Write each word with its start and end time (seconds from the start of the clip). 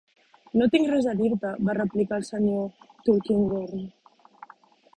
"No 0.61 0.67
tinc 0.75 0.87
res 0.93 1.09
a 1.11 1.11
dir-te", 1.19 1.51
va 1.67 1.75
replicar 1.79 2.19
el 2.21 2.25
Sr. 2.29 2.89
Tulkinghorn. 3.09 3.87